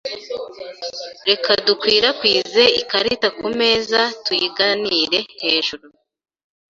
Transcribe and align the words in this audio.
Reka 1.29 1.49
dukwirakwize 1.65 2.63
ikarita 2.81 3.27
kumeza 3.39 4.01
tuyiganire 4.23 5.19
hejuru. 5.43 5.87